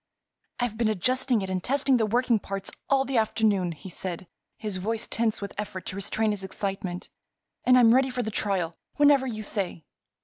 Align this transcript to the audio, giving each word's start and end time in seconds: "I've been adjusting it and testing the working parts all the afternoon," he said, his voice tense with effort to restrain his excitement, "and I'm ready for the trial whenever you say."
"I've 0.59 0.77
been 0.79 0.87
adjusting 0.87 1.43
it 1.43 1.49
and 1.51 1.63
testing 1.63 1.97
the 1.97 2.07
working 2.07 2.39
parts 2.39 2.71
all 2.89 3.05
the 3.05 3.19
afternoon," 3.19 3.71
he 3.73 3.87
said, 3.89 4.25
his 4.57 4.77
voice 4.77 5.05
tense 5.05 5.41
with 5.43 5.53
effort 5.59 5.85
to 5.85 5.95
restrain 5.95 6.31
his 6.31 6.43
excitement, 6.43 7.11
"and 7.65 7.77
I'm 7.77 7.93
ready 7.93 8.09
for 8.09 8.23
the 8.23 8.31
trial 8.31 8.73
whenever 8.95 9.27
you 9.27 9.43
say." 9.43 9.85